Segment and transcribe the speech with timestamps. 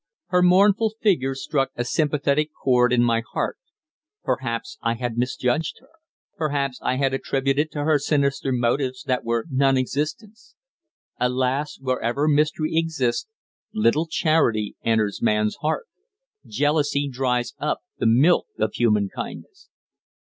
[0.29, 3.59] Her mournful figure struck a sympathetic chord in my heart.
[4.23, 5.89] Perhaps I had misjudged her;
[6.37, 10.39] perhaps I had attributed to her sinister motives that were non existent.
[11.19, 11.77] Alas!
[11.79, 13.27] wherever mystery exists,
[13.75, 15.85] little charity enters man's heart.
[16.47, 19.69] Jealousy dries up the milk of human kindness.